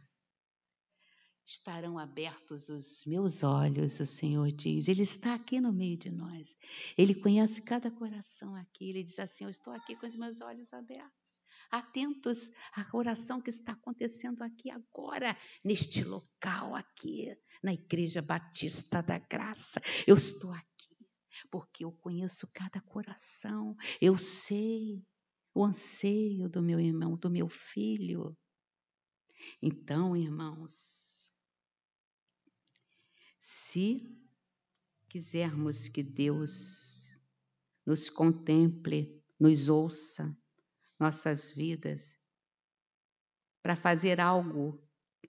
[1.46, 4.88] Estarão abertos os meus olhos, o Senhor diz.
[4.88, 6.56] Ele está aqui no meio de nós.
[6.96, 8.88] Ele conhece cada coração aqui.
[8.88, 11.23] Ele diz assim: Eu estou aqui com os meus olhos abertos
[11.70, 19.18] atentos à oração que está acontecendo aqui agora, neste local aqui, na Igreja Batista da
[19.18, 19.80] Graça.
[20.06, 20.74] Eu estou aqui
[21.50, 25.04] porque eu conheço cada coração, eu sei
[25.54, 28.36] o anseio do meu irmão, do meu filho.
[29.62, 31.30] Então, irmãos,
[33.40, 34.18] se
[35.08, 37.04] quisermos que Deus
[37.86, 40.36] nos contemple, nos ouça,
[41.04, 42.18] nossas vidas
[43.62, 44.82] para fazer algo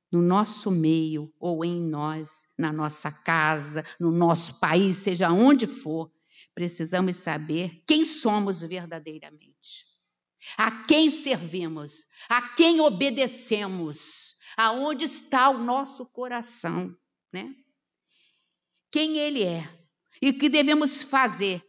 [0.10, 6.10] no nosso meio ou em nós, na nossa casa, no nosso país, seja onde for,
[6.54, 9.86] precisamos saber quem somos verdadeiramente,
[10.58, 16.96] a quem servimos, a quem obedecemos, aonde está o nosso coração,
[17.34, 17.54] né?
[18.90, 19.70] Quem ele é?
[20.22, 21.62] E o que devemos fazer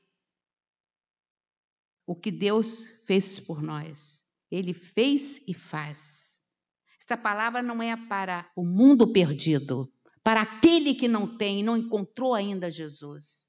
[2.07, 4.23] o que Deus fez por nós.
[4.51, 6.41] Ele fez e faz.
[7.01, 9.93] Esta palavra não é para o mundo perdido,
[10.23, 13.49] para aquele que não tem não encontrou ainda Jesus.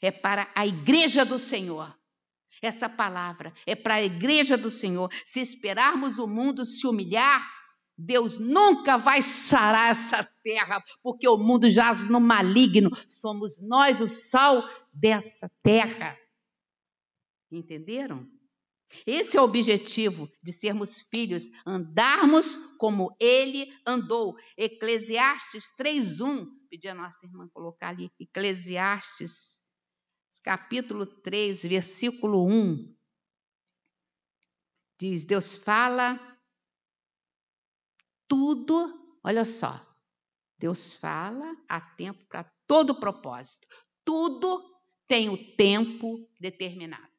[0.00, 1.96] É para a igreja do Senhor.
[2.62, 5.10] Essa palavra é para a igreja do Senhor.
[5.24, 7.46] Se esperarmos o mundo se humilhar,
[7.98, 12.90] Deus nunca vai sarar essa terra, porque o mundo jaz no maligno.
[13.08, 14.62] Somos nós o sal
[14.92, 16.16] dessa terra.
[17.50, 18.28] Entenderam?
[19.04, 24.36] Esse é o objetivo de sermos filhos, andarmos como ele andou.
[24.56, 29.60] Eclesiastes 3:1, pedi a nossa irmã colocar ali, Eclesiastes
[30.46, 32.96] capítulo 3, versículo 1.
[35.00, 36.16] Diz: Deus fala
[38.28, 39.84] tudo, olha só.
[40.56, 43.66] Deus fala a tempo para todo propósito.
[44.04, 44.64] Tudo
[45.08, 47.15] tem o tempo determinado.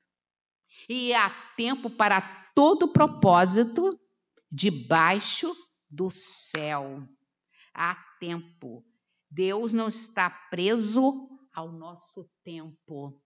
[0.87, 2.21] E há tempo para
[2.53, 3.99] todo propósito
[4.51, 5.53] debaixo
[5.89, 7.07] do céu.
[7.73, 8.83] Há tempo.
[9.29, 13.21] Deus não está preso ao nosso tempo.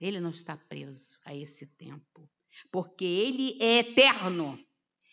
[0.00, 2.30] Ele não está preso a esse tempo,
[2.70, 4.58] porque ele é eterno.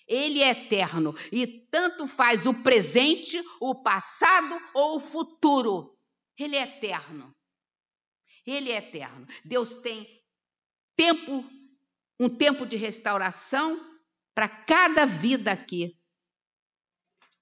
[0.07, 5.97] Ele é eterno e tanto faz o presente, o passado ou o futuro.
[6.37, 7.35] Ele é eterno.
[8.45, 9.25] Ele é eterno.
[9.43, 10.07] Deus tem
[10.95, 11.43] tempo,
[12.19, 13.79] um tempo de restauração
[14.33, 15.97] para cada vida aqui.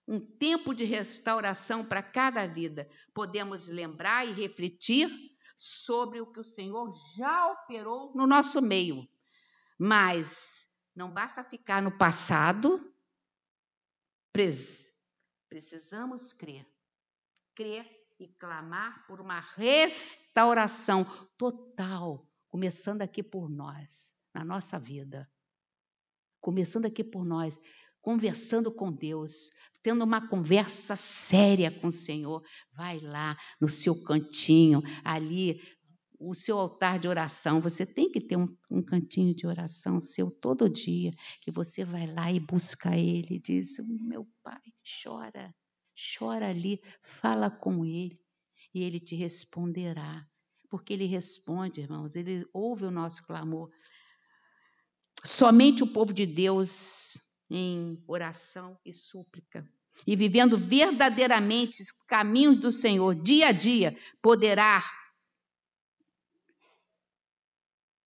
[0.07, 2.89] Um tempo de restauração para cada vida.
[3.13, 5.09] Podemos lembrar e refletir
[5.55, 9.07] sobre o que o Senhor já operou no nosso meio.
[9.79, 12.93] Mas não basta ficar no passado.
[15.49, 16.67] Precisamos crer.
[17.55, 17.89] Crer
[18.19, 21.05] e clamar por uma restauração
[21.37, 25.27] total começando aqui por nós, na nossa vida.
[26.39, 27.59] começando aqui por nós,
[27.99, 29.49] conversando com Deus,
[29.81, 32.45] tendo uma conversa séria com o Senhor.
[32.71, 35.63] Vai lá no seu cantinho, ali,
[36.19, 37.59] o seu altar de oração.
[37.59, 42.05] Você tem que ter um, um, cantinho de oração seu todo dia, que você vai
[42.05, 43.39] lá e busca Ele.
[43.39, 44.61] Diz: Meu Pai,
[45.01, 45.55] chora,
[46.19, 48.19] chora ali, fala com Ele,
[48.75, 50.23] e Ele te responderá.
[50.73, 53.69] Porque Ele responde, irmãos, Ele ouve o nosso clamor.
[55.23, 57.15] Somente o povo de Deus
[57.47, 59.69] em oração e súplica
[60.07, 64.83] e vivendo verdadeiramente os caminhos do Senhor dia a dia, poderá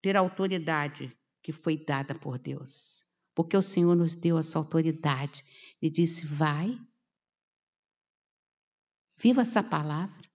[0.01, 3.01] ter a autoridade que foi dada por Deus.
[3.33, 5.41] Porque o Senhor nos deu essa autoridade
[5.81, 6.77] e disse: vai,
[9.15, 10.26] viva essa palavra,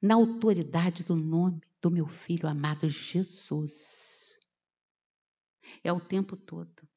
[0.00, 4.26] na autoridade do nome do meu filho amado Jesus.
[5.82, 6.88] É o tempo todo.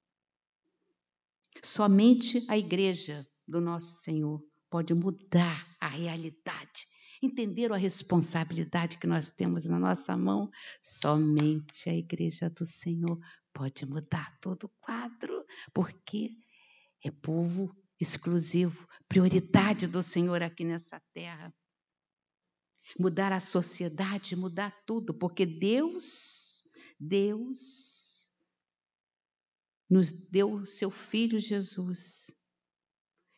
[1.63, 6.87] Somente a igreja do nosso Senhor pode mudar a realidade,
[7.21, 10.49] entender a responsabilidade que nós temos na nossa mão.
[10.81, 13.19] Somente a igreja do Senhor
[13.53, 16.31] pode mudar todo o quadro, porque
[17.03, 21.53] é povo exclusivo, prioridade do Senhor aqui nessa terra.
[22.99, 26.63] Mudar a sociedade, mudar tudo, porque Deus,
[26.99, 28.29] Deus
[29.89, 32.31] nos deu o seu Filho Jesus.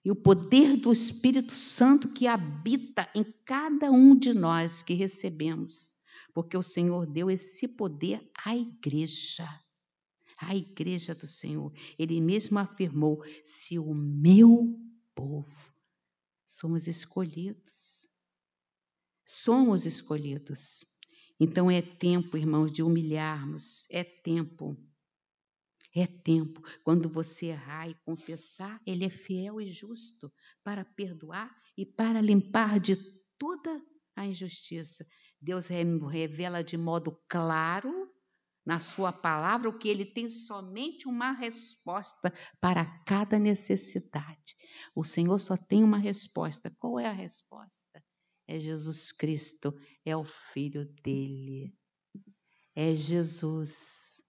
[0.05, 5.95] E o poder do Espírito Santo que habita em cada um de nós que recebemos.
[6.33, 9.47] Porque o Senhor deu esse poder à igreja.
[10.37, 11.73] À igreja do Senhor.
[11.97, 14.77] Ele mesmo afirmou: se o meu
[15.15, 15.73] povo
[16.47, 18.02] somos escolhidos.
[19.25, 20.85] Somos escolhidos.
[21.39, 23.85] Então é tempo, irmãos, de humilharmos.
[23.89, 24.77] É tempo
[25.95, 26.61] é tempo.
[26.83, 30.31] Quando você errar e confessar, Ele é fiel e justo
[30.63, 32.95] para perdoar e para limpar de
[33.37, 33.81] toda
[34.15, 35.05] a injustiça.
[35.39, 38.11] Deus revela de modo claro
[38.65, 44.55] na Sua palavra o que Ele tem somente uma resposta para cada necessidade.
[44.95, 46.73] O Senhor só tem uma resposta.
[46.79, 48.03] Qual é a resposta?
[48.47, 49.73] É Jesus Cristo,
[50.05, 51.73] é o Filho dele.
[52.75, 54.23] É Jesus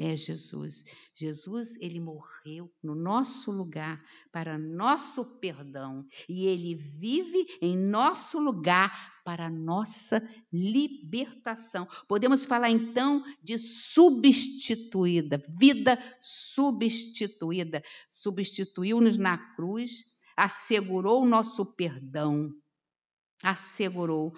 [0.00, 0.84] é Jesus.
[1.12, 9.20] Jesus, ele morreu no nosso lugar para nosso perdão e ele vive em nosso lugar
[9.24, 10.22] para nossa
[10.52, 11.88] libertação.
[12.06, 17.82] Podemos falar então de substituída, vida substituída.
[18.12, 20.04] Substituiu-nos na cruz,
[20.36, 22.54] assegurou o nosso perdão
[23.42, 24.34] assegurou,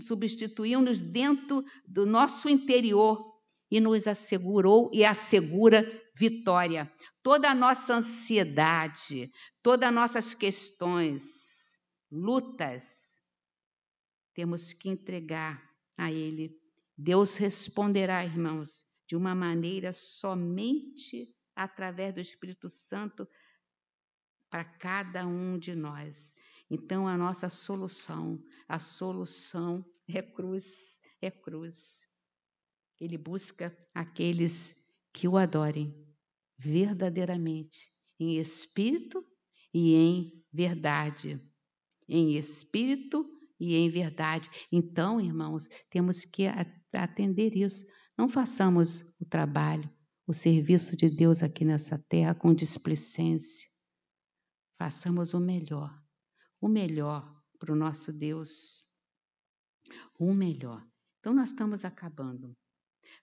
[0.00, 3.38] substituiu-nos dentro do nosso interior
[3.70, 6.90] e nos assegurou e assegura vitória.
[7.22, 9.30] Toda a nossa ansiedade,
[9.62, 11.78] todas as nossas questões,
[12.10, 13.18] lutas,
[14.34, 15.62] temos que entregar
[15.96, 16.56] a Ele.
[16.96, 23.28] Deus responderá, irmãos, de uma maneira somente através do Espírito Santo
[24.50, 26.34] para cada um de nós.
[26.70, 32.06] Então, a nossa solução, a solução é cruz, é cruz.
[33.00, 34.76] Ele busca aqueles
[35.12, 35.94] que o adorem
[36.58, 39.24] verdadeiramente, em espírito
[39.72, 41.40] e em verdade.
[42.08, 43.24] Em espírito
[43.60, 44.50] e em verdade.
[44.70, 46.44] Então, irmãos, temos que
[46.92, 47.86] atender isso.
[48.16, 49.88] Não façamos o trabalho,
[50.26, 53.68] o serviço de Deus aqui nessa terra com displicência.
[54.76, 55.90] Façamos o melhor,
[56.60, 58.88] o melhor para o nosso Deus.
[60.18, 60.86] O melhor.
[61.18, 62.56] Então, nós estamos acabando.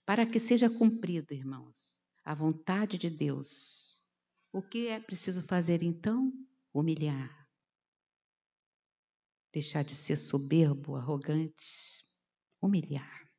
[0.05, 4.03] Para que seja cumprido, irmãos, a vontade de Deus.
[4.51, 6.31] O que é preciso fazer então?
[6.73, 7.47] Humilhar.
[9.53, 12.03] Deixar de ser soberbo, arrogante.
[12.61, 13.31] Humilhar.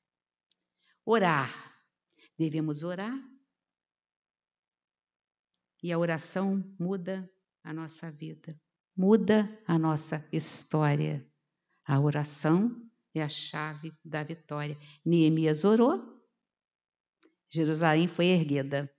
[1.05, 1.74] Orar.
[2.38, 3.16] Devemos orar.
[5.82, 7.30] E a oração muda
[7.62, 8.59] a nossa vida,
[8.97, 11.26] muda a nossa história.
[11.84, 12.74] A oração
[13.14, 14.78] é a chave da vitória.
[15.05, 16.16] Neemias orou,
[17.49, 18.90] Jerusalém foi erguida.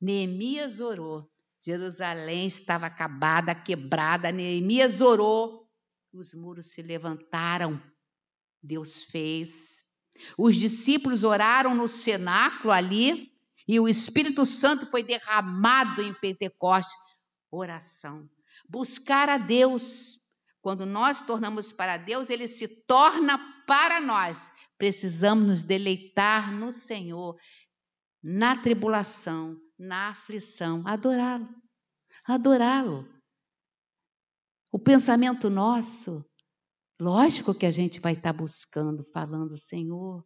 [0.00, 1.28] Neemias orou.
[1.62, 4.32] Jerusalém estava acabada, quebrada.
[4.32, 5.68] Neemias orou.
[6.12, 7.80] Os muros se levantaram.
[8.62, 9.84] Deus fez.
[10.36, 13.30] Os discípulos oraram no cenáculo ali
[13.66, 16.94] e o Espírito Santo foi derramado em Pentecostes.
[17.50, 18.28] Oração.
[18.70, 20.20] Buscar a Deus.
[20.62, 24.52] Quando nós tornamos para Deus, ele se torna para nós.
[24.78, 27.36] Precisamos nos deleitar no Senhor
[28.22, 31.48] na tribulação, na aflição, adorá-lo.
[32.24, 33.08] Adorá-lo.
[34.70, 36.24] O pensamento nosso,
[37.00, 40.24] lógico que a gente vai estar buscando, falando, Senhor,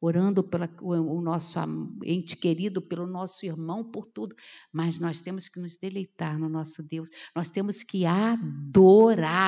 [0.00, 1.58] orando pelo nosso
[2.04, 4.34] ente querido, pelo nosso irmão, por tudo,
[4.72, 9.42] mas nós temos que nos deleitar no nosso Deus, nós temos que adorá-lo,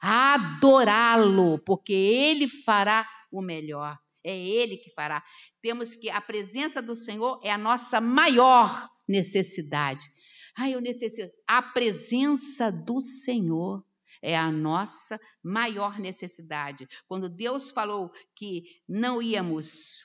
[0.00, 3.98] adorá-lo, porque Ele fará o melhor.
[4.22, 5.22] É Ele que fará.
[5.60, 10.10] Temos que a presença do Senhor é a nossa maior necessidade.
[10.56, 11.30] Ah, eu necessito.
[11.46, 13.84] A presença do Senhor
[14.24, 16.88] é a nossa maior necessidade.
[17.06, 20.02] Quando Deus falou que não íamos,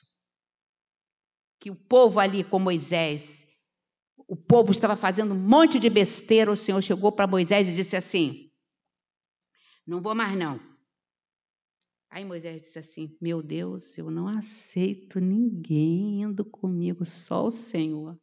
[1.58, 3.46] que o povo ali com Moisés,
[4.28, 7.96] o povo estava fazendo um monte de besteira, o Senhor chegou para Moisés e disse
[7.96, 8.52] assim:
[9.86, 10.60] Não vou mais não.
[12.10, 18.20] Aí Moisés disse assim: Meu Deus, eu não aceito ninguém indo comigo, só o Senhor.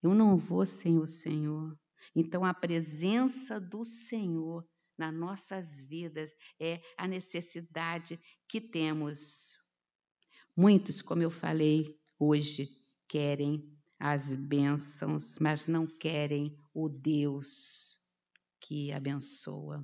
[0.00, 1.76] Eu não vou sem o Senhor.
[2.14, 4.64] Então, a presença do Senhor
[5.00, 9.56] nas nossas vidas é a necessidade que temos.
[10.54, 12.68] Muitos, como eu falei hoje,
[13.08, 17.98] querem as bênçãos, mas não querem o Deus
[18.60, 19.82] que abençoa.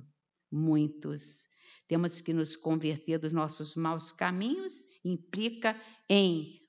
[0.51, 1.47] Muitos
[1.87, 5.75] temos que nos converter dos nossos maus caminhos, implica
[6.07, 6.61] em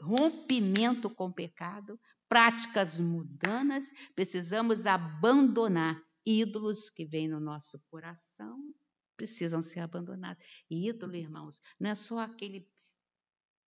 [0.00, 1.98] rompimento com o pecado,
[2.28, 8.58] práticas mudanas, precisamos abandonar ídolos que vêm no nosso coração,
[9.16, 10.42] precisam ser abandonados.
[10.70, 12.68] E ídolo, irmãos, não é só aquele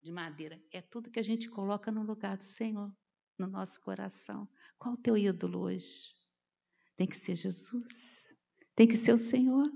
[0.02, 2.92] de madeira, é tudo que a gente coloca no lugar do Senhor,
[3.38, 4.48] no nosso coração.
[4.76, 6.12] Qual o teu ídolo hoje?
[6.96, 8.26] Tem que ser Jesus,
[8.74, 9.70] tem que ser o Senhor.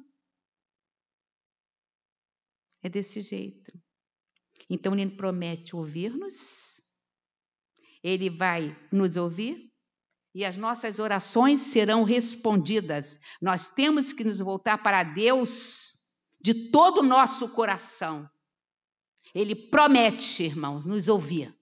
[2.83, 3.73] É desse jeito.
[4.69, 6.81] Então ele promete ouvir-nos,
[8.03, 9.73] ele vai nos ouvir
[10.37, 13.19] e as nossas orações serão respondidas.
[13.41, 15.95] Nós temos que nos voltar para Deus
[16.39, 18.29] de todo o nosso coração.
[19.35, 21.59] Ele promete, irmãos, nos ouvir.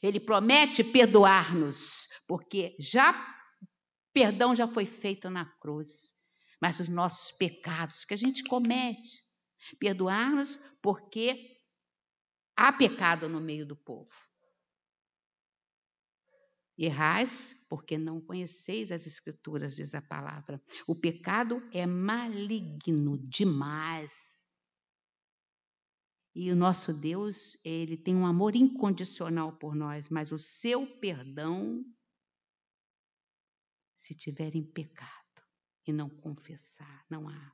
[0.00, 3.12] Ele promete perdoar-nos, porque já
[4.12, 6.12] perdão já foi feito na cruz.
[6.60, 9.20] Mas os nossos pecados que a gente comete,
[9.80, 11.56] Perdoar-nos porque
[12.56, 14.14] há pecado no meio do povo.
[16.84, 20.60] Errais porque não conheceis as Escrituras, diz a palavra.
[20.84, 24.12] O pecado é maligno demais.
[26.34, 31.84] E o nosso Deus, ele tem um amor incondicional por nós, mas o seu perdão,
[33.94, 35.44] se tiverem pecado
[35.86, 37.52] e não confessar, não há.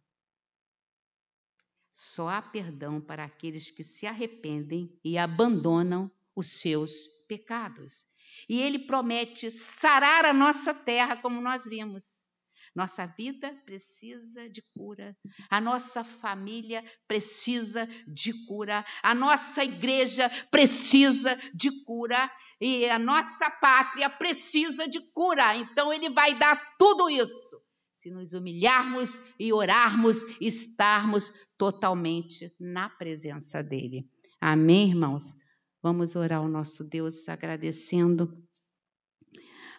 [1.93, 8.08] Só há perdão para aqueles que se arrependem e abandonam os seus pecados.
[8.49, 12.27] E ele promete sarar a nossa terra, como nós vimos.
[12.75, 15.17] Nossa vida precisa de cura,
[15.51, 22.31] a nossa família precisa de cura, a nossa igreja precisa de cura
[22.61, 25.57] e a nossa pátria precisa de cura.
[25.57, 27.61] Então, ele vai dar tudo isso
[27.99, 34.09] se nos humilharmos e orarmos, estarmos totalmente na presença dEle.
[34.41, 35.35] Amém, irmãos?
[35.83, 38.43] Vamos orar ao nosso Deus agradecendo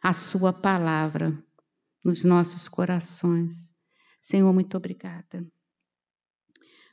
[0.02, 1.38] a Sua palavra
[2.04, 3.74] nos nossos corações.
[4.22, 5.46] Senhor, muito obrigada.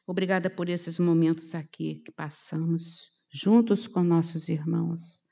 [0.06, 5.24] Obrigada por esses momentos aqui que passamos juntos com nossos irmãos.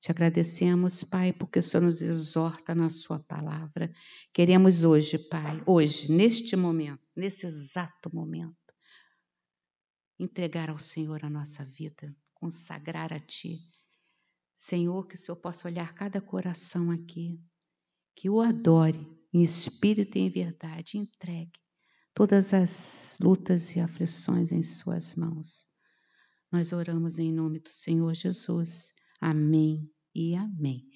[0.00, 3.92] Te agradecemos, Pai, porque o Senhor nos exorta na Sua palavra.
[4.32, 8.56] Queremos hoje, Pai, hoje, neste momento, nesse exato momento,
[10.18, 13.58] entregar ao Senhor a nossa vida, consagrar a Ti.
[14.56, 17.40] Senhor, que o Senhor possa olhar cada coração aqui,
[18.16, 21.60] que o adore em espírito e em verdade, entregue
[22.14, 25.66] todas as lutas e aflições em Suas mãos.
[26.50, 28.92] Nós oramos em nome do Senhor Jesus.
[29.20, 30.89] Amém e amém.